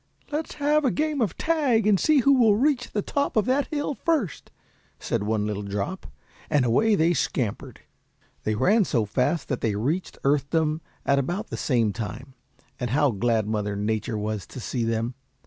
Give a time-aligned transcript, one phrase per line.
[0.31, 3.67] "Let's have a game of tag, and see who will reach the top of that
[3.67, 4.51] hill first,"
[4.99, 6.07] said one little drop,
[6.49, 7.81] and away they scampered.
[8.41, 12.33] They ran so fast that they reached Earthdom at about the same time,
[12.79, 15.13] and how glad Mother Nature was to see them.